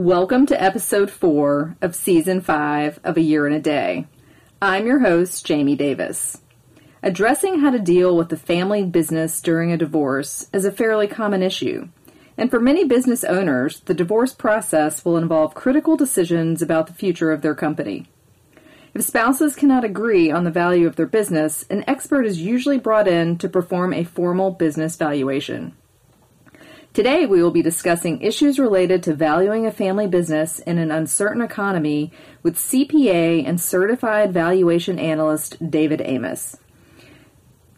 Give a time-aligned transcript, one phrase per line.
[0.00, 4.06] Welcome to episode four of season five of A Year in a Day.
[4.62, 6.40] I'm your host, Jamie Davis.
[7.02, 11.42] Addressing how to deal with the family business during a divorce is a fairly common
[11.42, 11.88] issue.
[12.38, 17.30] And for many business owners, the divorce process will involve critical decisions about the future
[17.30, 18.08] of their company.
[18.94, 23.06] If spouses cannot agree on the value of their business, an expert is usually brought
[23.06, 25.76] in to perform a formal business valuation.
[26.92, 31.40] Today, we will be discussing issues related to valuing a family business in an uncertain
[31.40, 32.10] economy
[32.42, 36.56] with CPA and certified valuation analyst David Amiss.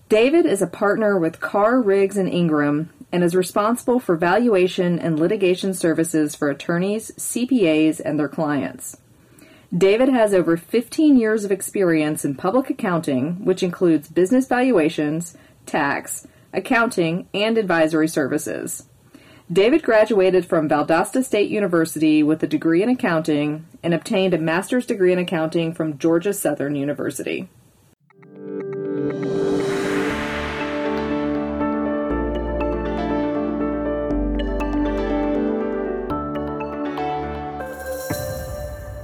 [0.09, 5.21] David is a partner with Carr, Riggs, and Ingram and is responsible for valuation and
[5.21, 8.97] litigation services for attorneys, CPAs, and their clients.
[9.77, 16.27] David has over 15 years of experience in public accounting, which includes business valuations, tax,
[16.55, 18.87] accounting, and advisory services.
[19.51, 24.87] David graduated from Valdosta State University with a degree in accounting and obtained a master's
[24.87, 27.49] degree in accounting from Georgia Southern University.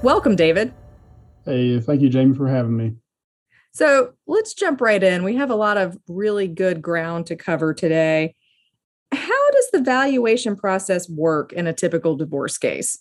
[0.03, 0.73] Welcome, David.
[1.45, 2.95] Hey, thank you, Jamie, for having me.
[3.73, 5.25] So let's jump right in.
[5.25, 8.35] We have a lot of really good ground to cover today.
[9.13, 12.99] How does the valuation process work in a typical divorce case?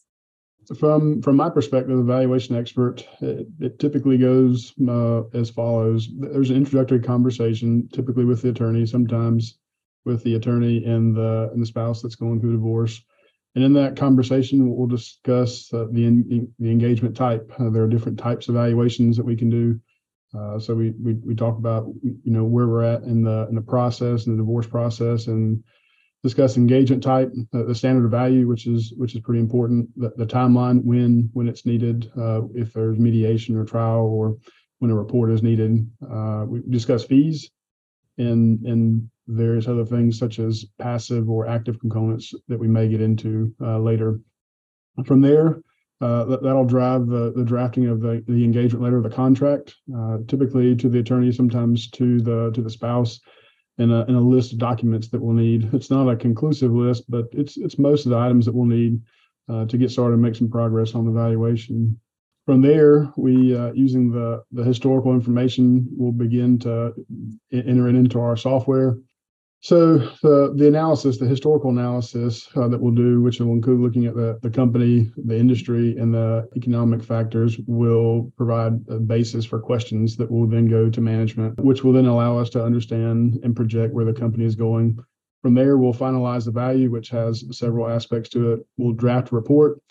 [0.79, 6.49] From from my perspective, the valuation expert, it, it typically goes uh, as follows: There's
[6.49, 9.59] an introductory conversation, typically with the attorney, sometimes
[10.03, 13.01] with the attorney and the and the spouse that's going through divorce.
[13.55, 17.49] And in that conversation, we'll discuss uh, the the engagement type.
[17.57, 19.79] Uh, there are different types of valuations that we can do.
[20.37, 23.55] Uh, so we, we we talk about you know where we're at in the in
[23.55, 25.63] the process in the divorce process and
[26.27, 30.11] discuss engagement type, uh, the standard of value, which is which is pretty important, the,
[30.17, 34.35] the timeline when when it's needed, uh, if there's mediation or trial, or
[34.79, 35.89] when a report is needed.
[36.11, 37.49] Uh, we discuss fees
[38.17, 43.01] and and various other things such as passive or active components that we may get
[43.01, 44.19] into uh, later.
[45.05, 45.61] From there,
[46.01, 49.75] uh, that, will drive the, the drafting of the, the engagement letter of the contract,
[49.95, 53.19] uh, typically to the attorney, sometimes to the to the spouse
[53.77, 55.73] and a, and a list of documents that we'll need.
[55.73, 59.01] It's not a conclusive list, but it's it's most of the items that we'll need
[59.49, 61.99] uh, to get started and make some progress on the valuation.
[62.45, 66.93] From there, we uh, using the the historical information, we'll begin to
[67.51, 68.97] enter it into our software
[69.67, 74.05] so the the analysis, the historical analysis uh, that we'll do, which will include looking
[74.05, 79.59] at the, the company, the industry, and the economic factors, will provide a basis for
[79.59, 83.57] questions that will then go to management, which will then allow us to understand and
[83.57, 84.97] project where the company is going.
[85.41, 88.65] From there, we'll finalize the value, which has several aspects to it.
[88.77, 89.81] We'll draft a report,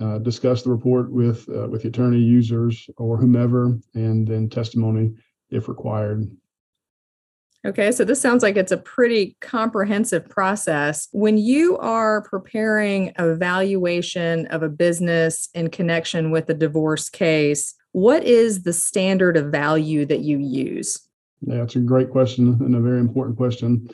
[0.00, 5.12] uh, discuss the report with uh, with the attorney, users, or whomever, and then testimony
[5.50, 6.30] if required.
[7.66, 11.08] Okay, so this sounds like it's a pretty comprehensive process.
[11.10, 17.74] When you are preparing a valuation of a business in connection with a divorce case,
[17.92, 21.00] what is the standard of value that you use?
[21.40, 23.90] Yeah, it's a great question and a very important question.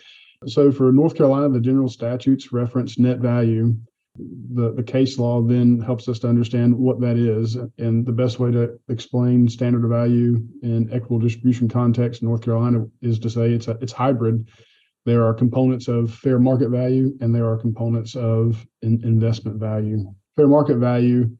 [0.46, 3.74] So, for North Carolina, the general statutes reference net value,
[4.16, 7.56] the, the case law then helps us to understand what that is.
[7.78, 12.42] And the best way to explain standard of value in equitable distribution context in North
[12.42, 14.48] Carolina is to say it's a, it's hybrid.
[15.04, 20.04] There are components of fair market value and there are components of in, investment value.
[20.36, 21.36] Fair market value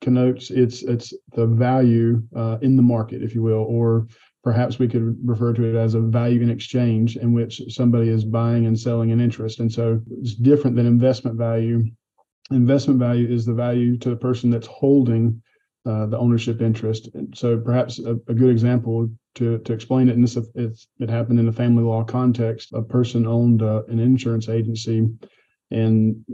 [0.00, 4.06] connotes it's it's the value uh, in the market, if you will, or
[4.44, 8.24] perhaps we could refer to it as a value in exchange in which somebody is
[8.24, 9.60] buying and selling an interest.
[9.60, 11.84] And so it's different than investment value
[12.54, 15.42] investment value is the value to the person that's holding
[15.84, 17.08] uh, the ownership interest.
[17.14, 21.40] And so perhaps a, a, good example to, to explain it, and this it happened
[21.40, 22.72] in the family law context.
[22.72, 25.08] A person owned uh, an insurance agency,
[25.72, 26.24] and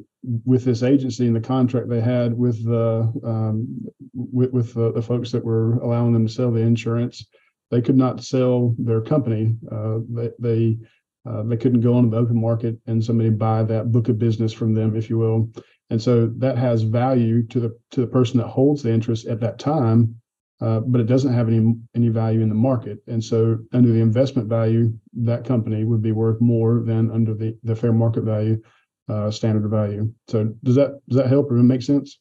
[0.45, 5.01] with this agency and the contract they had with the um, with, with the, the,
[5.01, 7.25] folks that were allowing them to sell the insurance,
[7.71, 9.57] they could not sell their company.
[9.73, 10.79] Uh, they, they
[11.27, 14.53] uh, they couldn't go onto the open market and somebody buy that book of business
[14.53, 15.51] from them, if you will.
[15.91, 19.41] And so that has value to the to the person that holds the interest at
[19.41, 20.21] that time,
[20.61, 22.99] uh, but it doesn't have any any value in the market.
[23.07, 27.57] And so under the investment value, that company would be worth more than under the
[27.63, 28.61] the fair market value
[29.09, 30.13] uh, standard of value.
[30.29, 32.19] So does that does that help or make sense?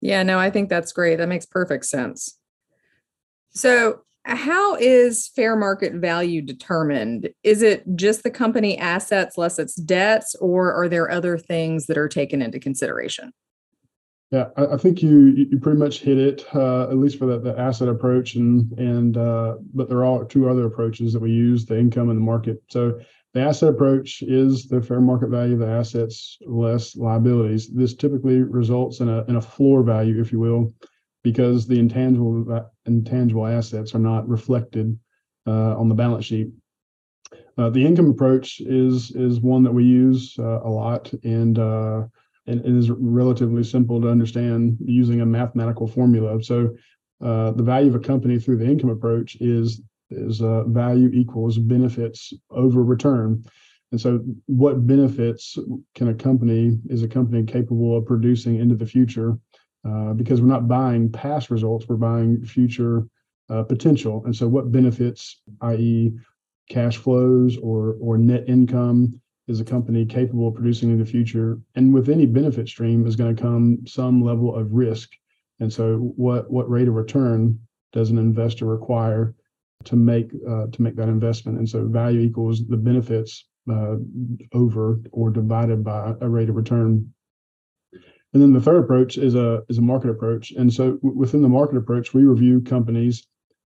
[0.00, 1.16] Yeah, no, I think that's great.
[1.16, 2.38] That makes perfect sense.
[3.50, 7.30] So how is fair market value determined?
[7.44, 11.96] Is it just the company assets less its debts, or are there other things that
[11.96, 13.32] are taken into consideration?
[14.32, 17.56] Yeah, I, think you you pretty much hit it, uh, at least for the, the
[17.56, 21.78] asset approach, and and uh, but there are two other approaches that we use: the
[21.78, 22.60] income and the market.
[22.68, 22.98] So
[23.34, 27.68] the asset approach is the fair market value of the assets less liabilities.
[27.72, 30.74] This typically results in a in a floor value, if you will,
[31.26, 34.96] because the intangible intangible assets are not reflected
[35.48, 36.50] uh, on the balance sheet.
[37.58, 42.04] Uh, the income approach is is one that we use uh, a lot, and uh,
[42.46, 46.40] and it is relatively simple to understand using a mathematical formula.
[46.44, 46.76] So
[47.20, 51.58] uh, the value of a company through the income approach is is uh, value equals
[51.58, 53.42] benefits over return.
[53.90, 55.58] And so, what benefits
[55.96, 59.40] can a company is a company capable of producing into the future?
[59.86, 63.06] Uh, because we're not buying past results, we're buying future
[63.50, 64.22] uh, potential.
[64.24, 66.12] And so, what benefits, i.e.,
[66.68, 71.60] cash flows or or net income, is a company capable of producing in the future?
[71.76, 75.10] And with any benefit stream is going to come some level of risk.
[75.60, 77.58] And so, what what rate of return
[77.92, 79.34] does an investor require
[79.84, 81.58] to make uh, to make that investment?
[81.58, 83.96] And so, value equals the benefits uh,
[84.52, 87.12] over or divided by a rate of return.
[88.36, 90.52] And then the third approach is a is a market approach.
[90.52, 93.26] And so, w- within the market approach, we review companies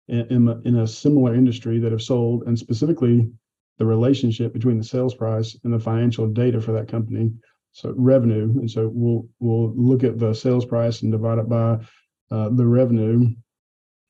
[0.08, 3.30] in, in, a, in a similar industry that have sold, and specifically
[3.76, 7.30] the relationship between the sales price and the financial data for that company.
[7.72, 11.80] So revenue, and so we'll we'll look at the sales price and divide it by
[12.30, 13.34] uh, the revenue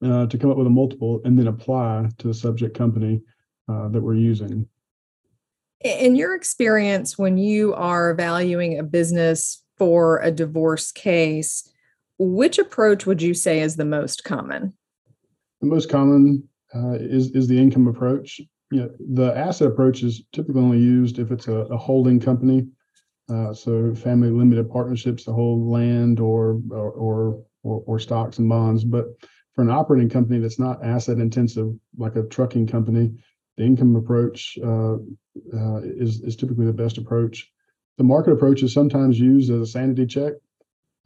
[0.04, 3.20] uh, to come up with a multiple, and then apply to the subject company
[3.68, 4.68] uh, that we're using.
[5.80, 11.68] In your experience, when you are valuing a business for a divorce case,
[12.18, 14.74] which approach would you say is the most common?
[15.60, 18.40] The most common uh, is is the income approach
[18.74, 22.66] you know, the asset approach is typically only used if it's a, a holding company.
[23.28, 28.48] Uh, so family limited partnerships to hold land or, or, or or or stocks and
[28.48, 28.84] bonds.
[28.84, 29.06] But
[29.54, 33.12] for an operating company that's not asset intensive, like a trucking company,
[33.56, 37.50] the income approach uh, uh, is is typically the best approach.
[37.96, 40.34] The market approach is sometimes used as a sanity check.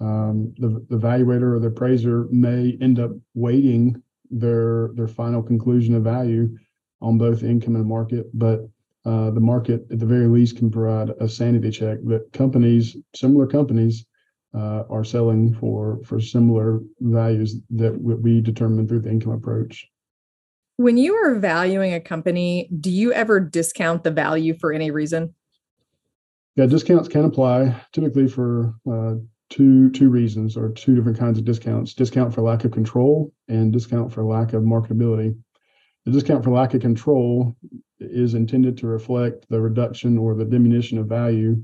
[0.00, 4.00] Um, the, the evaluator or the appraiser may end up weighting
[4.30, 6.56] their their final conclusion of value
[7.00, 8.68] on both income and market, but
[9.04, 13.46] uh, the market at the very least can provide a sanity check that companies, similar
[13.46, 14.04] companies,
[14.54, 19.86] uh, are selling for for similar values that we determine through the income approach.
[20.76, 25.34] When you are valuing a company, do you ever discount the value for any reason?
[26.58, 29.14] Yeah, discounts can apply typically for uh,
[29.48, 33.72] two two reasons or two different kinds of discounts: discount for lack of control and
[33.72, 35.38] discount for lack of marketability.
[36.04, 37.54] The discount for lack of control
[38.00, 41.62] is intended to reflect the reduction or the diminution of value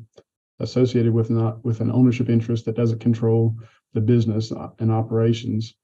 [0.61, 3.56] associated with not with an ownership interest that doesn't control
[3.94, 5.75] the business and operations.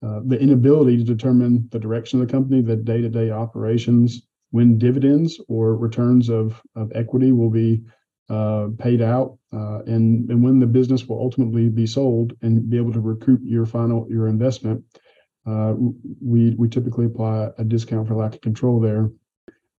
[0.00, 5.40] Uh, the inability to determine the direction of the company, the day-to-day operations, when dividends
[5.48, 7.90] or returns of, of equity will be uh,
[8.78, 12.92] paid out, uh, and and when the business will ultimately be sold and be able
[12.92, 14.84] to recoup your final your investment
[15.46, 15.74] uh,
[16.22, 19.10] we we typically apply a discount for lack of control there.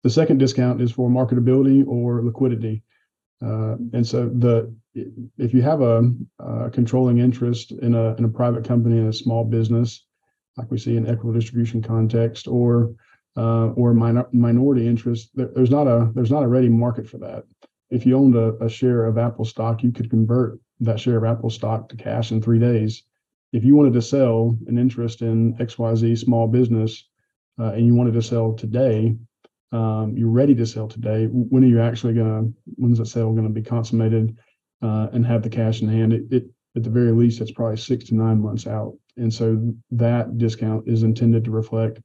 [0.03, 2.83] The second discount is for marketability or liquidity,
[3.43, 4.73] uh, and so the
[5.37, 6.11] if you have a,
[6.73, 10.05] controlling interest in a in a private company in a small business,
[10.57, 12.95] like we see in equitable distribution context, or
[13.37, 17.19] uh, or minor, minority interest, there, there's not a there's not a ready market for
[17.19, 17.43] that.
[17.91, 21.25] If you owned a, a share of Apple stock, you could convert that share of
[21.25, 23.03] Apple stock to cash in three days
[23.53, 27.07] if you wanted to sell an interest in XYZ small business
[27.59, 29.15] uh, and you wanted to sell today,
[29.73, 31.25] um, you're ready to sell today.
[31.25, 34.37] When are you actually going to, when's that sale going to be consummated
[34.81, 36.13] uh, and have the cash in hand?
[36.13, 36.45] It, it,
[36.75, 38.97] at the very least, it's probably six to nine months out.
[39.17, 41.99] And so that discount is intended to reflect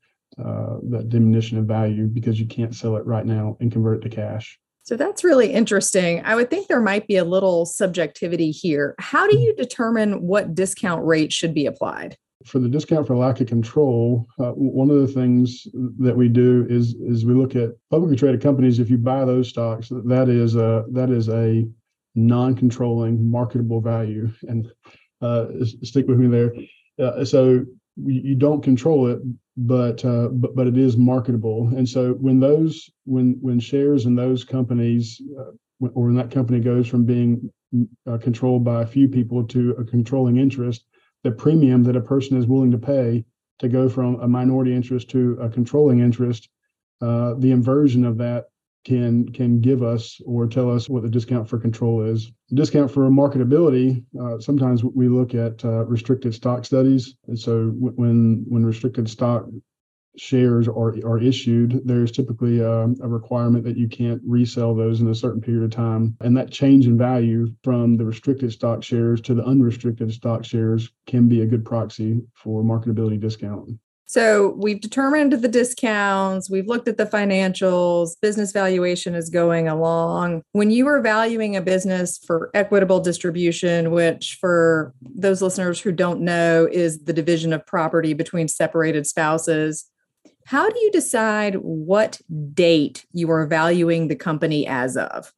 [0.45, 4.09] uh, that diminution of value because you can't sell it right now and convert it
[4.09, 4.59] to cash.
[4.87, 6.23] So that's really interesting.
[6.25, 8.95] I would think there might be a little subjectivity here.
[9.01, 12.17] How do you determine what discount rate should be applied?
[12.45, 15.67] For the discount for lack of control, uh, one of the things
[15.99, 18.79] that we do is is we look at publicly traded companies.
[18.79, 21.67] If you buy those stocks, that is a that is a
[22.15, 24.71] non-controlling marketable value, and
[25.21, 25.47] uh,
[25.83, 26.55] stick with me there.
[27.05, 27.65] Uh, so
[27.97, 29.19] you don't control it,
[29.57, 31.69] but uh, but but it is marketable.
[31.77, 35.53] And so when those when when shares in those companies uh,
[35.95, 37.51] or when that company goes from being
[38.07, 40.85] uh, controlled by a few people to a controlling interest,
[41.25, 43.25] the premium that a person is willing to pay
[43.59, 46.49] to go from a minority interest to a controlling interest,
[47.01, 48.47] uh, the inversion of that
[48.87, 52.31] can can give us or tell us what the discount for control is.
[52.51, 54.05] The discount for marketability.
[54.19, 59.47] Uh, sometimes we look at uh, restricted stock studies, and so when when restricted stock
[60.17, 65.01] shares are are issued, there's typically a, um, a, requirement that you can't resell those
[65.01, 68.85] in a certain period of time, and that change in value from the restricted stock
[68.85, 73.69] shares to the unrestricted stock shares can be a good proxy for marketability discount.
[74.09, 80.43] So we've determined the discounts, we've looked at the financials, business valuation is going along.
[80.53, 86.21] When you are valuing a business for equitable distribution, which for those listeners who don't
[86.21, 89.91] know is the division of property between separated spouses,
[90.47, 92.21] how do you decide what
[92.55, 95.33] date you are valuing the company as of?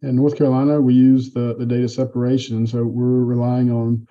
[0.00, 2.66] In North Carolina, we use the, the date of separation.
[2.66, 4.08] So we're relying on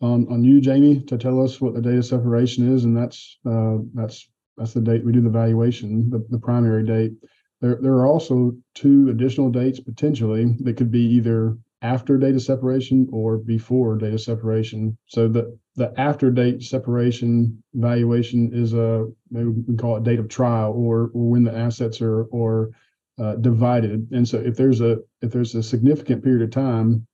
[0.00, 3.38] on on you, Jamie, to tell us what the date of separation is, and that's
[3.46, 7.12] uh, that's that's the date we do the valuation, the, the primary date.
[7.60, 13.08] There there are also two additional dates potentially that could be either after data separation
[13.12, 14.96] or before data separation.
[15.06, 20.28] So the the after date separation valuation is a maybe we call it date of
[20.28, 22.70] trial or or when the assets are or
[23.18, 24.08] uh, divided.
[24.12, 27.06] And so if there's a if there's a significant period of time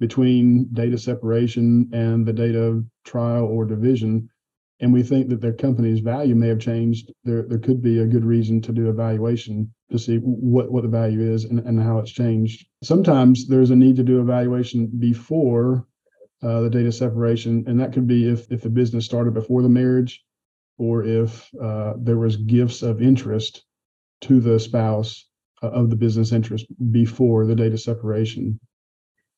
[0.00, 4.28] between data separation and the date of trial or division,
[4.80, 8.06] and we think that their company's value may have changed, there there could be a
[8.06, 11.80] good reason to do a valuation to see what, what the value is and, and
[11.80, 12.66] how it's changed.
[12.82, 15.86] Sometimes there's a need to do a valuation before
[16.42, 19.68] uh, the data separation, and that could be if if the business started before the
[19.68, 20.22] marriage,
[20.76, 23.64] or if uh, there was gifts of interest
[24.22, 25.28] to the spouse
[25.62, 28.58] uh, of the business interest before the data separation.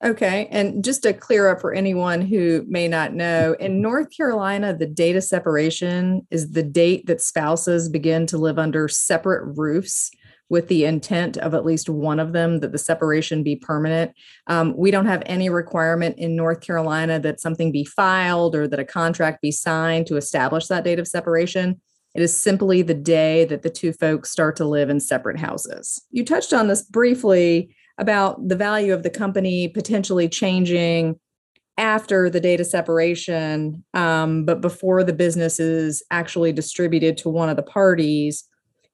[0.05, 0.47] Okay.
[0.51, 4.87] And just to clear up for anyone who may not know, in North Carolina, the
[4.87, 10.11] data separation is the date that spouses begin to live under separate roofs
[10.49, 14.13] with the intent of at least one of them that the separation be permanent.
[14.47, 18.79] Um, we don't have any requirement in North Carolina that something be filed or that
[18.79, 21.81] a contract be signed to establish that date of separation.
[22.15, 26.03] It is simply the day that the two folks start to live in separate houses.
[26.11, 31.19] You touched on this briefly about the value of the company potentially changing
[31.79, 37.57] after the data separation, um, but before the business is actually distributed to one of
[37.57, 38.45] the parties.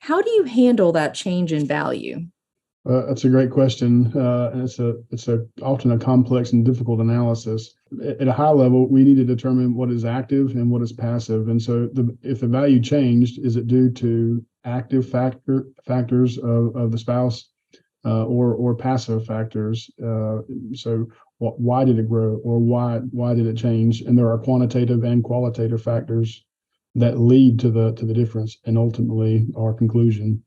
[0.00, 2.26] How do you handle that change in value?
[2.84, 6.64] Uh, that's a great question, uh, and it's a it's a often a complex and
[6.64, 7.74] difficult analysis.
[8.18, 11.48] At a high level, we need to determine what is active and what is passive.
[11.48, 16.74] And so, the, if the value changed, is it due to active factor factors of,
[16.74, 17.50] of the spouse,
[18.04, 19.90] uh, or or passive factors?
[20.02, 20.38] Uh,
[20.74, 21.06] so,
[21.38, 24.02] wh- why did it grow, or why why did it change?
[24.02, 26.44] And there are quantitative and qualitative factors
[26.94, 30.42] that lead to the to the difference and ultimately our conclusion.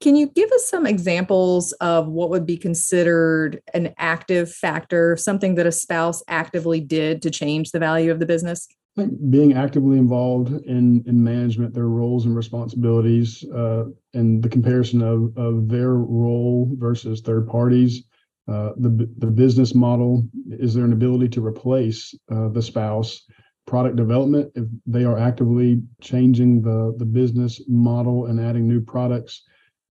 [0.00, 5.56] Can you give us some examples of what would be considered an active factor, something
[5.56, 8.68] that a spouse actively did to change the value of the business?
[8.98, 14.48] I think being actively involved in in management, their roles and responsibilities, uh, and the
[14.48, 18.02] comparison of of their role versus third parties,
[18.48, 20.28] uh, the the business model.
[20.50, 23.24] Is there an ability to replace uh, the spouse?
[23.66, 29.42] product development, if they are actively changing the, the business model and adding new products,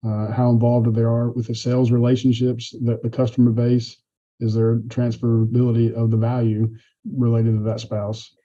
[0.06, 3.96] uh, how involved are they are with the sales relationships, the, the customer base,
[4.40, 6.68] is there transferability of the value
[7.16, 8.36] related to that spouse?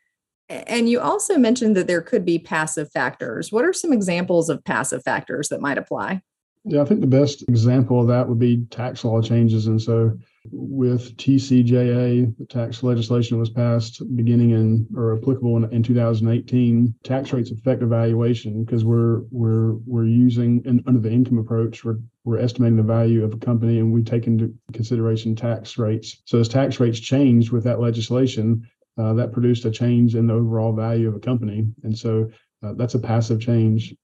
[0.50, 3.52] And you also mentioned that there could be passive factors.
[3.52, 6.22] What are some examples of passive factors that might apply?
[6.64, 9.68] Yeah, I think the best example of that would be tax law changes.
[9.68, 10.18] And so
[10.52, 16.94] with TCJA, the tax legislation was passed beginning in or applicable in, in 2018.
[17.04, 22.00] Tax rates affect evaluation because we're we're we're using in, under the income approach, we're
[22.26, 26.22] we're estimating the value of a company and we take into consideration tax rates.
[26.26, 30.34] So as tax rates changed with that legislation, uh, that produced a change in the
[30.34, 31.68] overall value of a company.
[31.84, 32.30] And so
[32.64, 33.96] uh, that's a passive change.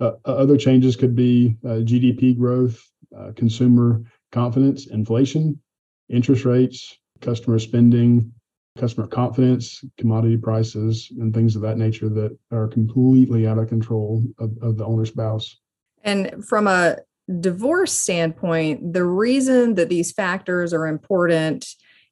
[0.00, 2.82] Uh, other changes could be uh, GDP growth,
[3.16, 4.02] uh, consumer
[4.32, 5.60] confidence, inflation,
[6.08, 8.32] interest rates, customer spending,
[8.78, 14.22] customer confidence, commodity prices, and things of that nature that are completely out of control
[14.38, 15.56] of, of the owner spouse.
[16.04, 16.98] And from a
[17.40, 21.66] divorce standpoint, the reason that these factors are important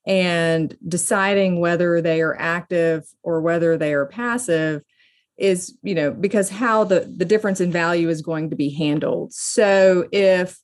[0.06, 4.82] and deciding whether they are active or whether they are passive
[5.36, 9.32] is you know because how the the difference in value is going to be handled.
[9.32, 10.58] So if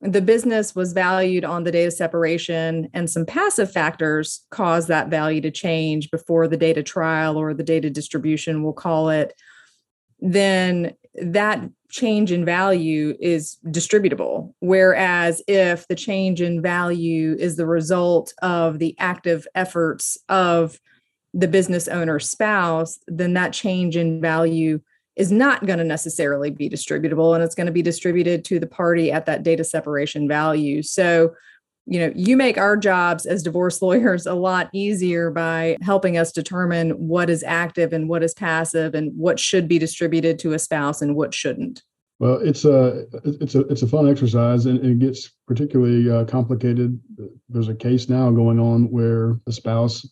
[0.00, 5.40] the business was valued on the data separation and some passive factors cause that value
[5.40, 9.32] to change before the data trial or the data distribution we'll call it
[10.18, 14.54] then that change in value is distributable.
[14.60, 20.80] Whereas if the change in value is the result of the active efforts of
[21.34, 24.80] the business owner spouse, then that change in value
[25.16, 28.66] is not going to necessarily be distributable and it's going to be distributed to the
[28.66, 30.82] party at that data separation value.
[30.82, 31.34] So,
[31.86, 36.32] you know, you make our jobs as divorce lawyers a lot easier by helping us
[36.32, 40.58] determine what is active and what is passive and what should be distributed to a
[40.58, 41.82] spouse and what shouldn't.
[42.18, 47.00] Well, it's a it's a it's a fun exercise, and it gets particularly uh, complicated.
[47.48, 50.06] There's a case now going on where a spouse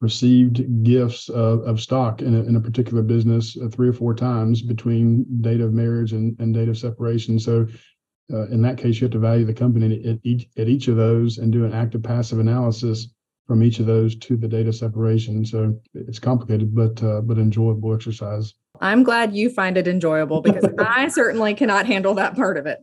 [0.00, 4.14] received gifts of, of stock in a, in a particular business uh, three or four
[4.14, 7.38] times between date of marriage and, and date of separation.
[7.38, 7.66] So
[8.32, 10.96] uh, in that case, you have to value the company at each, at each of
[10.96, 13.08] those and do an active passive analysis
[13.46, 15.44] from each of those to the data separation.
[15.44, 18.54] So it's complicated, but uh, but enjoyable exercise.
[18.80, 22.78] I'm glad you find it enjoyable because I certainly cannot handle that part of it.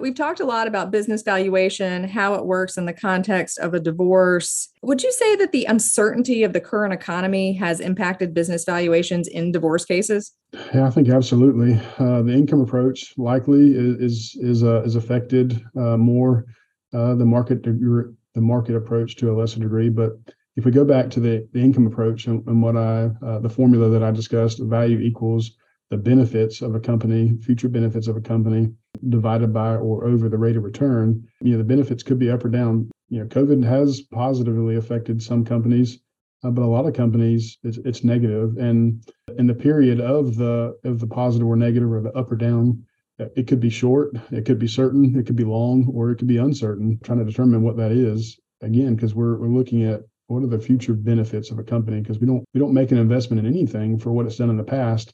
[0.00, 3.80] We've talked a lot about business valuation, how it works in the context of a
[3.80, 4.68] divorce.
[4.82, 9.52] Would you say that the uncertainty of the current economy has impacted business valuations in
[9.52, 10.32] divorce cases?
[10.74, 11.80] Yeah, I think absolutely.
[11.98, 16.46] Uh, the income approach likely is is uh, is affected uh, more.
[16.92, 20.12] Uh, the market the market approach to a lesser degree, but
[20.56, 23.48] if we go back to the, the income approach and, and what I uh, the
[23.48, 25.52] formula that I discussed, value equals
[25.90, 28.72] the benefits of a company, future benefits of a company
[29.08, 32.44] divided by or over the rate of return, you know, the benefits could be up
[32.44, 32.90] or down.
[33.08, 35.98] You know, COVID has positively affected some companies,
[36.44, 38.56] uh, but a lot of companies it's, it's negative.
[38.56, 39.04] And
[39.38, 42.84] in the period of the of the positive or negative or the up or down,
[43.18, 46.28] it could be short, it could be certain, it could be long, or it could
[46.28, 46.98] be uncertain.
[47.02, 50.58] Trying to determine what that is again, because we're we're looking at what are the
[50.58, 53.98] future benefits of a company because we don't we don't make an investment in anything
[53.98, 55.12] for what it's done in the past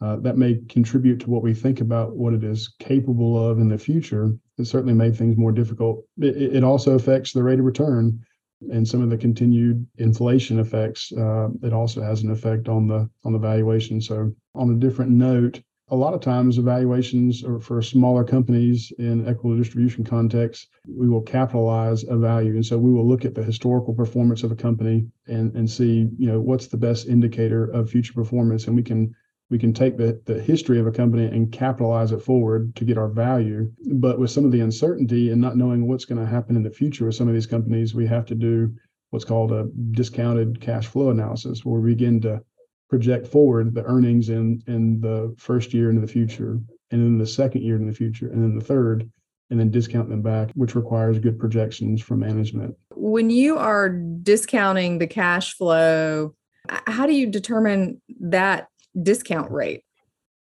[0.00, 3.68] uh, that may contribute to what we think about what it is capable of in
[3.68, 4.32] the future.
[4.58, 6.04] It certainly made things more difficult.
[6.18, 8.24] It, it also affects the rate of return
[8.72, 11.12] and some of the continued inflation effects.
[11.12, 14.00] Uh, it also has an effect on the on the valuation.
[14.00, 19.26] So, on a different note, a lot of times evaluations are for smaller companies in
[19.26, 22.54] equitable distribution context, we will capitalize a value.
[22.54, 26.08] And so we will look at the historical performance of a company and, and see,
[26.16, 28.66] you know, what's the best indicator of future performance.
[28.66, 29.14] And we can
[29.50, 32.96] we can take the, the history of a company and capitalize it forward to get
[32.96, 33.70] our value.
[33.94, 36.70] But with some of the uncertainty and not knowing what's going to happen in the
[36.70, 38.72] future with some of these companies, we have to do
[39.10, 42.40] what's called a discounted cash flow analysis, where we begin to
[42.88, 46.60] project forward the earnings in in the first year into the future,
[46.92, 49.10] and then the second year in the future, and then the third,
[49.50, 52.76] and then discount them back, which requires good projections from management.
[52.94, 56.34] When you are discounting the cash flow,
[56.68, 58.68] how do you determine that
[59.02, 59.82] discount rate?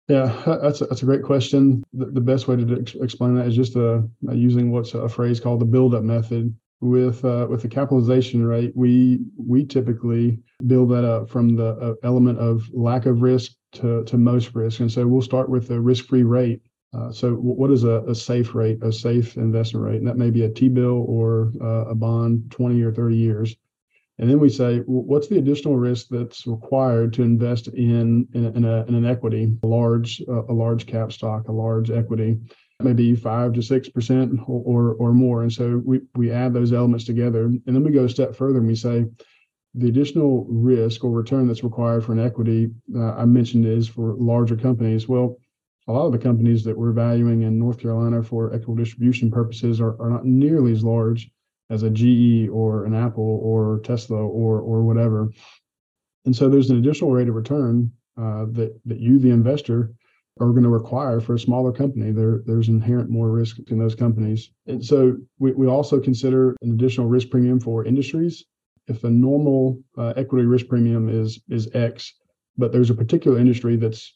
[0.09, 1.83] Yeah, that's a, that's a great question.
[1.92, 4.02] The, the best way to ex- explain that is just uh,
[4.33, 6.55] using what's a phrase called the build-up method.
[6.81, 11.94] With uh, with the capitalization rate, we we typically build that up from the uh,
[12.02, 15.81] element of lack of risk to, to most risk, and so we'll start with the
[15.81, 16.61] risk-free rate.
[16.92, 19.96] Uh, so, what is a, a, safe rate, a safe investment rate?
[19.96, 23.57] And that may be a T-bill or uh, a bond, 20 or 30 years.
[24.18, 28.64] And then we say, what's the additional risk that's required to invest in in, in,
[28.64, 32.38] a, in an equity, a large uh, a large cap stock, a large equity,
[32.81, 35.42] maybe five to six percent or or more.
[35.42, 38.59] And so we we add those elements together, and then we go a step further
[38.59, 39.07] and we say
[39.75, 44.14] the additional risk or return that's required for an equity uh, I mentioned is for
[44.18, 45.09] larger companies.
[45.09, 45.38] Well,
[45.88, 49.81] a lot of the companies that we're valuing in North Carolina for equitable distribution purposes
[49.81, 51.31] are, are not nearly as large
[51.72, 55.30] as a GE or an Apple or Tesla or or whatever.
[56.24, 59.92] And so there's an additional rate of return uh, that that you, the investor,
[60.38, 62.12] are going to require for a smaller company.
[62.12, 64.50] There there's inherent more risk in those companies.
[64.66, 68.44] And so we, we also consider an additional risk premium for industries.
[68.87, 72.14] If a normal uh, equity risk premium is is X,
[72.58, 74.14] but there's a particular industry that's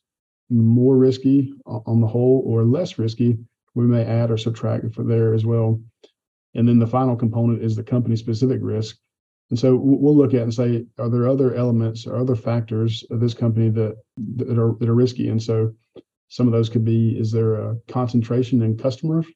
[0.50, 3.36] more risky on the whole or less risky,
[3.74, 5.80] we may add or subtract for there as well.
[6.56, 8.96] And then the final component is the company specific risk.
[9.50, 13.20] And so we'll look at and say, are there other elements or other factors of
[13.20, 13.96] this company that
[14.36, 15.28] that are that are risky?
[15.28, 15.72] And so
[16.28, 19.26] some of those could be: is there a concentration in customers?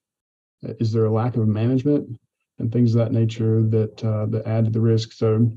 [0.62, 2.18] Is there a lack of management
[2.58, 5.12] and things of that nature that uh, that add to the risk?
[5.12, 5.48] So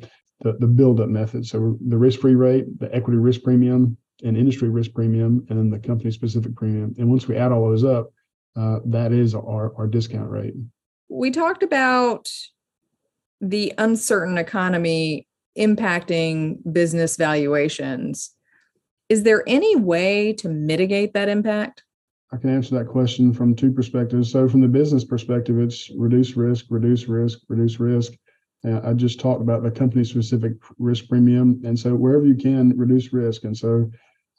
[0.42, 1.48] the the build up method.
[1.48, 5.70] So the risk free rate, the equity risk premium, and industry risk premium, and then
[5.72, 6.94] the company specific premium.
[7.00, 8.12] And once we add all those up,
[8.56, 10.54] uh, that is our our discount rate
[11.14, 12.28] we talked about
[13.40, 18.32] the uncertain economy impacting business valuations.
[19.10, 21.84] Is there any way to mitigate that impact?
[22.32, 24.32] I can answer that question from two perspectives.
[24.32, 28.14] So, from the business perspective, it's reduce risk, reduce risk, reduce risk.
[28.66, 31.62] Uh, I just talked about the company specific risk premium.
[31.64, 33.44] And so, wherever you can, reduce risk.
[33.44, 33.92] And so,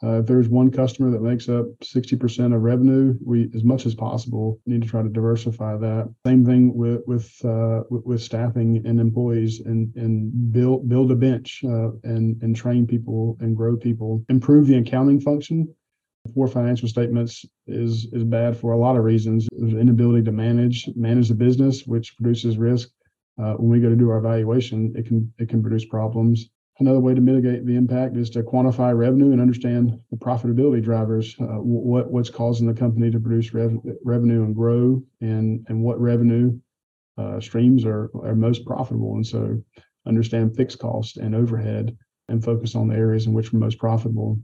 [0.05, 3.95] uh, if there's one customer that makes up 60% of revenue, we, as much as
[3.95, 6.13] possible, need to try to diversify that.
[6.27, 11.15] Same thing with with uh, with, with, staffing and employees, and and build build a
[11.15, 14.23] bench uh, and and train people and grow people.
[14.29, 15.73] Improve the accounting function.
[16.35, 19.49] Poor financial statements is is bad for a lot of reasons.
[19.53, 22.91] There's inability to manage manage the business, which produces risk.
[23.41, 26.99] Uh, when we go to do our evaluation, it can it can produce problems Another
[26.99, 31.37] way to mitigate the impact is to quantify revenue and understand the profitability drivers.
[31.41, 36.01] Uh, what what's causing the company to produce rev- revenue and grow, and and what
[36.01, 36.59] revenue
[37.17, 39.15] uh, streams are are most profitable.
[39.15, 39.63] And so,
[40.05, 41.97] understand fixed cost and overhead,
[42.29, 44.41] and focus on the areas in which we're most profitable.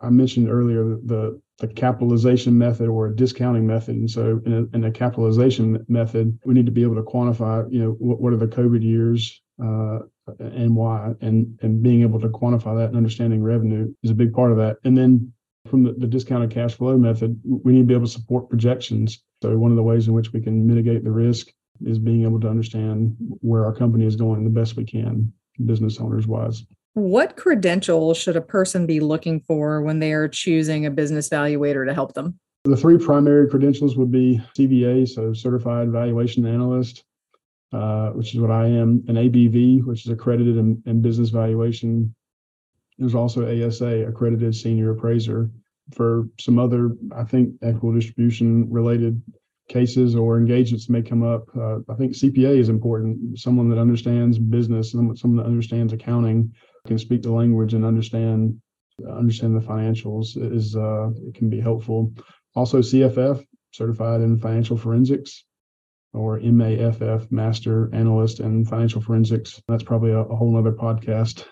[0.00, 3.96] I mentioned earlier the the capitalization method or a discounting method.
[3.96, 7.70] And so, in a, in a capitalization method, we need to be able to quantify.
[7.70, 9.42] You know, what, what are the COVID years?
[9.62, 9.98] Uh,
[10.38, 14.32] and why and and being able to quantify that and understanding revenue is a big
[14.32, 14.78] part of that.
[14.84, 15.32] And then
[15.68, 19.22] from the, the discounted cash flow method we need to be able to support projections.
[19.42, 21.48] So one of the ways in which we can mitigate the risk
[21.84, 25.32] is being able to understand where our company is going the best we can
[25.64, 26.64] business owners wise.
[26.94, 31.84] What credentials should a person be looking for when they are choosing a business valuator
[31.84, 32.38] to help them?
[32.64, 37.04] The three primary credentials would be CVA, so Certified Valuation Analyst,
[37.74, 42.14] uh, which is what I am, an ABV, which is accredited in, in business valuation.
[42.98, 45.50] There's also ASA, accredited senior appraiser.
[45.92, 49.20] For some other, I think, equitable distribution related
[49.68, 51.48] cases or engagements may come up.
[51.56, 53.38] Uh, I think CPA is important.
[53.40, 56.52] Someone that understands business, someone, someone that understands accounting,
[56.86, 58.60] can speak the language and understand
[59.10, 62.12] understand the financials is uh, it can be helpful.
[62.54, 65.44] Also, CFF, certified in financial forensics
[66.14, 69.60] or MAFF, Master Analyst in Financial Forensics.
[69.68, 71.44] That's probably a, a whole other podcast.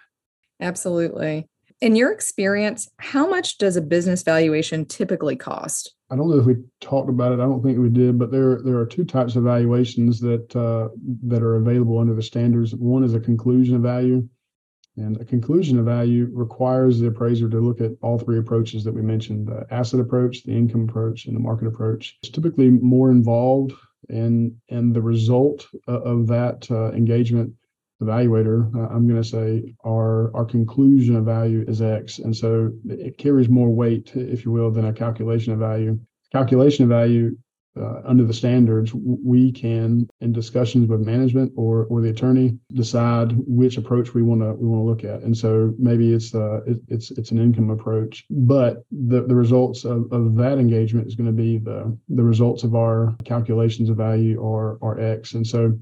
[0.60, 1.48] Absolutely.
[1.80, 5.96] In your experience, how much does a business valuation typically cost?
[6.10, 7.40] I don't know if we talked about it.
[7.40, 10.90] I don't think we did, but there there are two types of valuations that uh,
[11.24, 12.74] that are available under the standards.
[12.74, 14.28] One is a conclusion of value,
[14.96, 18.94] and a conclusion of value requires the appraiser to look at all three approaches that
[18.94, 22.18] we mentioned: the asset approach, the income approach, and the market approach.
[22.22, 23.72] It's typically more involved
[24.08, 27.52] and and the result of that uh, engagement
[28.02, 32.18] evaluator uh, i'm going to say our our conclusion of value is x.
[32.18, 35.98] And so it carries more weight if you will than a calculation of value.
[36.32, 37.36] Calculation of value
[37.78, 43.32] uh, under the standards, we can, in discussions with management or or the attorney, decide
[43.46, 45.22] which approach we want to we want to look at.
[45.22, 49.84] And so maybe it's uh, it, it's it's an income approach, but the the results
[49.84, 53.96] of, of that engagement is going to be the the results of our calculations of
[53.96, 55.34] value or are X.
[55.34, 55.78] And so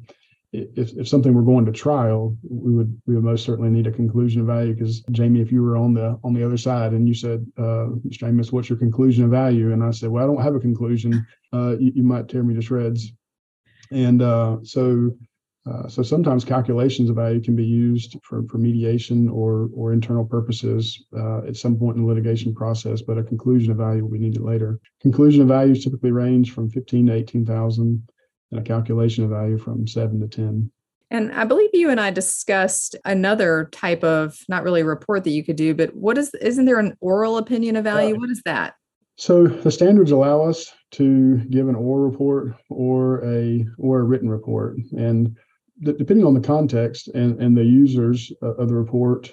[0.53, 3.93] if, if something were going to trial, we would we would most certainly need a
[3.93, 4.75] conclusion of value.
[4.75, 7.87] Because Jamie, if you were on the on the other side and you said, uh,
[8.07, 8.29] Mr.
[8.29, 9.73] Amiss, what's your conclusion of value?
[9.73, 11.25] And I said, well, I don't have a conclusion.
[11.53, 13.13] Uh, you, you might tear me to shreds.
[13.93, 15.13] And uh, so
[15.71, 20.25] uh, so sometimes calculations of value can be used for, for mediation or or internal
[20.25, 24.11] purposes uh, at some point in the litigation process, but a conclusion of value will
[24.11, 24.81] be needed later.
[25.01, 28.03] Conclusion of values typically range from fifteen to eighteen thousand and
[28.53, 30.71] a calculation of value from seven to 10.
[31.11, 35.45] And I believe you and I discussed another type of not really report that you
[35.45, 38.13] could do, but what is isn't there an oral opinion of value?
[38.13, 38.21] Right.
[38.21, 38.75] What is that?
[39.17, 44.31] So the standards allow us to give an oral report or a or a written
[44.31, 45.37] report, and
[45.85, 49.31] th- depending on the context and, and the users of the report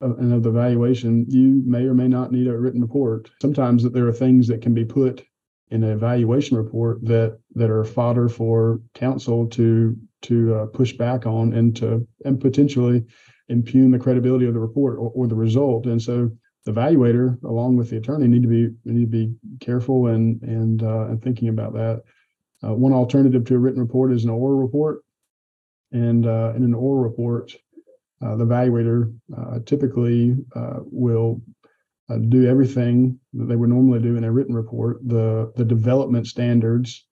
[0.00, 3.28] uh, and of the evaluation, you may or may not need a written report.
[3.42, 5.24] Sometimes that there are things that can be put
[5.70, 11.26] in an evaluation report that that are fodder for counsel to to uh, push back
[11.26, 13.04] on and to and potentially
[13.48, 15.86] impugn the credibility of the report or, or, the result.
[15.86, 16.30] And so
[16.64, 20.82] the evaluator, along with the attorney, need to be need to be careful and and
[20.82, 22.02] uh, and thinking about that.
[22.64, 25.02] Uh, one alternative to a written report is an oral report,
[25.92, 27.54] and uh, in an oral report,
[28.22, 30.36] uh, the evaluator uh, typically
[30.90, 31.40] will
[32.08, 34.98] uh, do everything that they would normally do in a written report.
[35.06, 37.06] The the development standards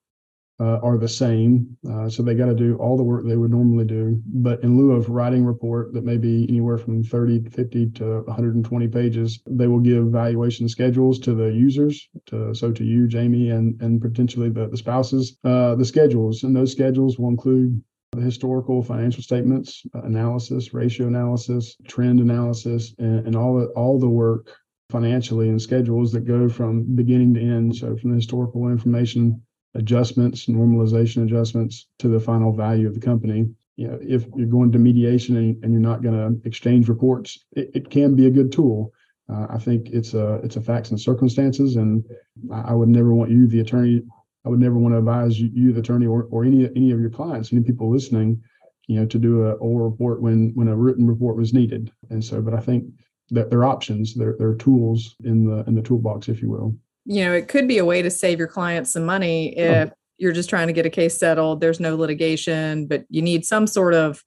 [0.59, 3.51] uh, are the same, uh, so they got to do all the work they would
[3.51, 4.21] normally do.
[4.25, 8.87] But in lieu of writing report that may be anywhere from 30, 50 to 120
[8.87, 13.79] pages, they will give valuation schedules to the users, to so to you, Jamie, and
[13.81, 15.37] and potentially the the spouses.
[15.43, 17.81] Uh, the schedules and those schedules will include
[18.13, 23.99] the historical financial statements uh, analysis, ratio analysis, trend analysis, and, and all the all
[23.99, 24.55] the work
[24.89, 27.75] financially and schedules that go from beginning to end.
[27.75, 29.41] So from the historical information
[29.75, 33.49] adjustments, normalization adjustments to the final value of the company.
[33.75, 37.45] You know, if you're going to mediation and, and you're not going to exchange reports,
[37.51, 38.93] it, it, can be a good tool.
[39.29, 42.05] Uh, I think it's a it's a facts and circumstances, and
[42.53, 44.03] I, I, would never want you, the attorney,
[44.45, 47.01] I would never want to advise you, you the attorney, or, or any any of
[47.01, 48.41] your clients, any people listening,
[48.87, 51.91] you know, to do a oral report when when a written report was needed.
[52.09, 52.85] And so, but I think
[53.31, 56.49] that there are options, their there are tools in the in the toolbox, if you
[56.49, 56.75] will.
[57.05, 59.93] You know, it could be a way to save your clients some money if oh.
[60.17, 61.61] you're just trying to get a case settled.
[61.61, 64.23] There's no litigation, but you need some sort of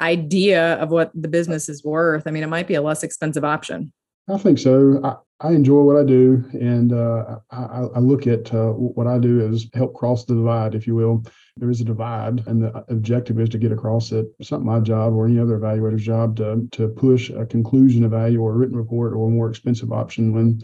[0.00, 2.24] idea of what the business is worth.
[2.26, 3.92] I mean, it might be a less expensive option.
[4.28, 5.00] I think so.
[5.02, 9.18] I, I enjoy what I do, and uh, I, I, look at uh, what I
[9.18, 11.24] do as help cross the divide, if you will.
[11.56, 14.26] There is a divide, and the objective is to get across it.
[14.38, 18.12] It's not my job or any other evaluator's job to to push a conclusion of
[18.12, 20.60] value or a written report or a more expensive option when,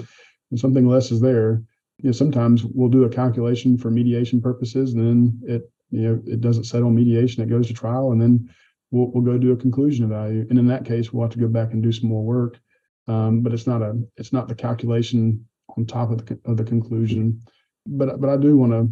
[0.51, 1.61] when something less is there.
[1.99, 6.23] You know, sometimes we'll do a calculation for mediation purposes, and then it you know
[6.25, 8.49] it doesn't settle mediation, it goes to trial, and then
[8.93, 10.47] we'll we'll go do a conclusion of value.
[10.49, 12.61] And in that case, we'll have to go back and do some more work
[13.09, 15.45] um, but it's not a it's not the calculation
[15.77, 17.41] on top of the, of the conclusion.
[17.87, 18.91] But but I do want to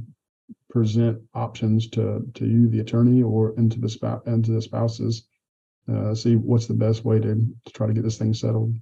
[0.71, 5.27] present options to to you, the attorney, or into the spouse and to the spouses.
[5.93, 8.75] Uh, see what's the best way to, to try to get this thing settled.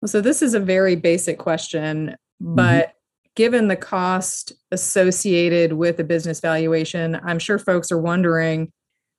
[0.00, 2.92] Well, So this is a very basic question, but mm-hmm.
[3.36, 8.72] given the cost associated with a business valuation, I'm sure folks are wondering,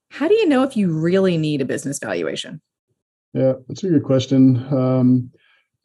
[0.10, 2.62] how do you know if you really need a business valuation?
[3.34, 4.58] Yeah, that's a good question.
[4.74, 5.32] Um,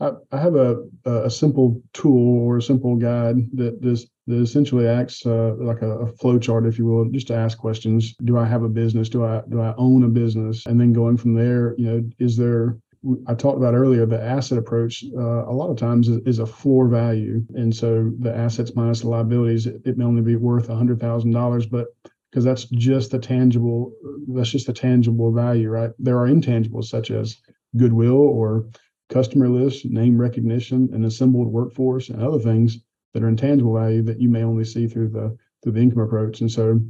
[0.01, 4.87] I, I, have a, a simple tool or a simple guide that this that essentially
[4.87, 8.15] acts uh, like a, a flow chart, if you will, just to ask questions.
[8.25, 9.09] Do I have a business?
[9.09, 10.67] Do I do I own a business?
[10.67, 12.79] And then going from there, you know, is there
[13.27, 16.47] I talked about earlier, the asset approach uh, a lot of times is, is, a
[16.47, 20.69] floor value, and so the assets minus the liabilities, it, it may only be worth
[20.69, 21.87] a hundred thousand dollars, but
[22.31, 23.93] because that's just the tangible
[24.29, 25.91] that's just the tangible value right?
[25.99, 27.37] There are intangibles such as
[27.77, 28.69] goodwill or
[29.09, 32.79] customer list name recognition an assembled workforce and other things
[33.14, 36.41] that are intangible value that you may only see through the through the income approach.
[36.41, 36.81] And so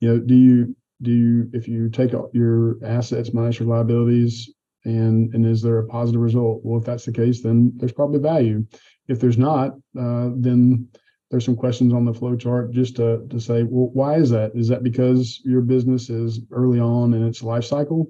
[0.00, 4.52] you know do you do you if you take your assets minus your liabilities
[4.84, 6.60] and and is there a positive result?
[6.64, 8.66] Well if that's the case then there's probably value.
[9.08, 10.88] If there's not uh, then
[11.30, 14.52] there's some questions on the flow chart just to, to say, well, why is that?
[14.54, 18.06] Is that because your business is early on in its life cycle?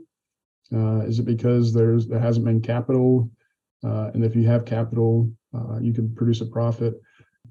[0.75, 3.31] Uh, is it because there's there hasn't been capital?
[3.85, 6.95] Uh, and if you have capital, uh, you can produce a profit.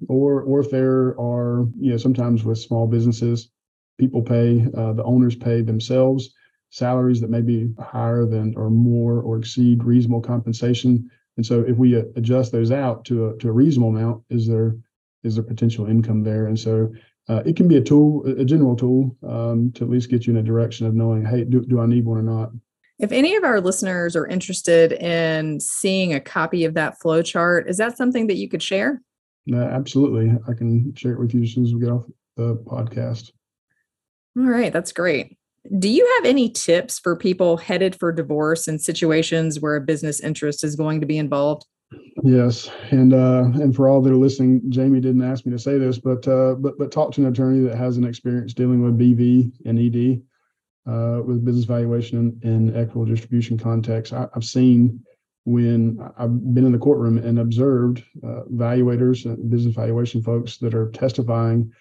[0.08, 3.52] Or or if there are, you know, sometimes with small businesses,
[4.00, 6.34] people pay, uh, the owners pay themselves
[6.72, 11.10] salaries that may be higher than or more or exceed reasonable compensation.
[11.38, 14.76] And so if we adjust those out to a, to a reasonable amount, is there
[15.24, 16.48] is there potential income there?
[16.48, 16.94] And so
[17.28, 20.34] uh, it can be a tool, a general tool, um, to at least get you
[20.34, 22.52] in a direction of knowing, hey, do, do I need one or not?
[22.98, 27.70] If any of our listeners are interested in seeing a copy of that flow chart,
[27.70, 29.02] is that something that you could share?
[29.52, 30.36] Uh, absolutely.
[30.48, 32.06] I can share it with you as soon as we get off
[32.36, 33.32] the podcast.
[34.38, 35.38] All right, that's great.
[35.78, 40.20] Do you have any tips for people headed for divorce in situations where a business
[40.20, 41.66] interest is going to be involved?
[42.24, 45.78] Yes, and uh, and for all that are listening, Jamie didn't ask me to say
[45.78, 49.00] this, but uh, but but talk to an attorney that has an experience dealing with
[49.00, 50.22] BV and ED,
[50.92, 54.14] uh, with business valuation and, equitable distribution context.
[54.14, 55.04] I, have seen
[55.46, 60.92] when I've been in the courtroom and observed uh, evaluators, business valuation folks that are
[60.92, 61.72] testifying,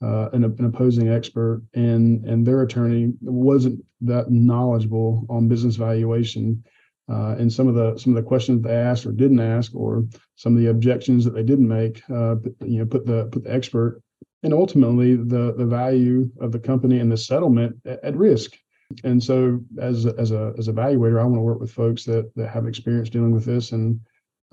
[0.00, 6.62] uh, an, an opposing expert, and and their attorney wasn't that knowledgeable on business valuation
[7.08, 10.04] uh, and some of the some of the questions they asked or didn't ask, or
[10.34, 13.54] some of the objections that they didn't make, uh, you know, put the put the
[13.54, 14.02] expert
[14.42, 18.56] and ultimately the the value of the company and the settlement at, at risk.
[19.04, 22.48] And so, as as a as evaluator, I want to work with folks that that
[22.48, 23.72] have experience dealing with this.
[23.72, 24.00] And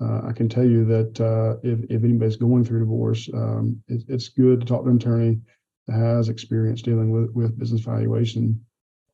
[0.00, 4.04] uh, I can tell you that uh, if if anybody's going through divorce, um, it,
[4.08, 5.40] it's good to talk to an attorney
[5.86, 8.60] that has experience dealing with with business valuation.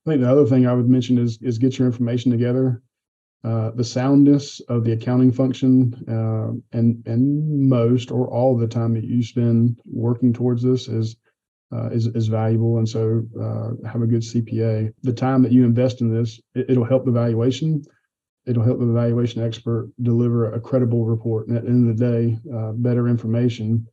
[0.07, 2.83] I think the other thing I would mention is is get your information together
[3.42, 8.92] uh, the soundness of the accounting function uh, and and most or all the time
[8.94, 11.16] that you spend working towards this is
[11.72, 12.79] uh, is is valuable.
[12.79, 16.76] And so uh, have a good CPA the time that you invest in this it,
[16.76, 17.83] will help the valuation.
[18.46, 21.48] It'll help the valuation expert deliver a credible report.
[21.48, 23.87] And at the end of the day uh, better information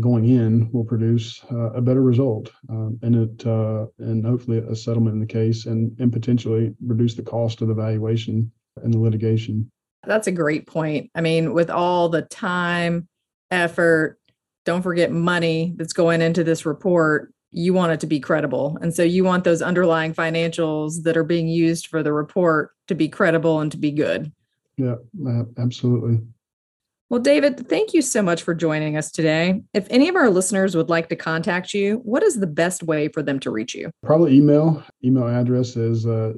[0.00, 4.76] going in will produce uh, a better result um, and it uh, and hopefully a
[4.76, 8.50] settlement in the case and and potentially reduce the cost of the valuation
[8.82, 9.70] and the litigation.
[10.04, 11.10] That's a great point.
[11.14, 13.08] I mean, with all the time,
[13.50, 14.18] effort,
[14.64, 18.78] don't forget money that's going into this report, you want it to be credible.
[18.80, 22.94] And so you want those underlying financials that are being used for the report to
[22.94, 24.32] be credible and to be good.
[24.76, 24.96] Yeah,
[25.58, 26.20] absolutely.
[27.12, 29.60] Well, David, thank you so much for joining us today.
[29.74, 33.08] If any of our listeners would like to contact you, what is the best way
[33.08, 33.90] for them to reach you?
[34.02, 34.82] Probably email.
[35.04, 36.32] Email address is uh,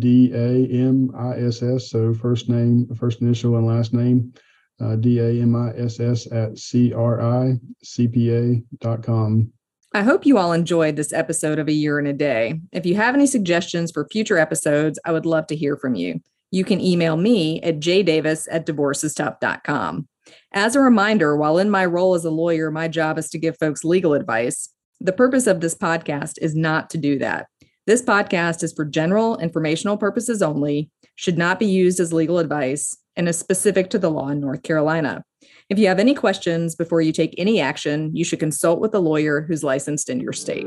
[0.00, 4.34] D A M I S S, so first name, first initial, and last name,
[4.80, 9.04] uh, D A M I S S at C R I C P A dot
[9.04, 9.52] com.
[9.94, 12.58] I hope you all enjoyed this episode of A Year in a Day.
[12.72, 16.20] If you have any suggestions for future episodes, I would love to hear from you
[16.50, 20.08] you can email me at jdavis at divorcestough.com.
[20.52, 23.58] As a reminder, while in my role as a lawyer, my job is to give
[23.58, 24.70] folks legal advice.
[25.00, 27.46] The purpose of this podcast is not to do that.
[27.86, 32.96] This podcast is for general informational purposes only, should not be used as legal advice,
[33.16, 35.24] and is specific to the law in North Carolina.
[35.70, 39.00] If you have any questions before you take any action, you should consult with a
[39.00, 40.66] lawyer who's licensed in your state.